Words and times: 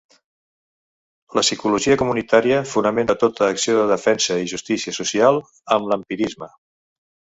La 1.39 1.43
psicologia 1.45 1.97
comunitària 2.03 2.61
fonamenta 2.71 3.17
tota 3.25 3.49
acció 3.57 3.75
de 3.81 3.85
defensa 3.95 4.39
i 4.45 4.49
justícia 4.55 4.99
social 5.01 5.39
en 5.77 5.87
l'empirisme. 5.93 6.49